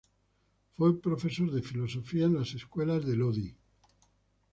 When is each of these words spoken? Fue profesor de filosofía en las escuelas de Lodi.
Fue 0.75 0.99
profesor 0.99 1.51
de 1.51 1.61
filosofía 1.61 2.25
en 2.25 2.33
las 2.33 2.55
escuelas 2.55 3.05
de 3.05 3.15
Lodi. 3.15 3.53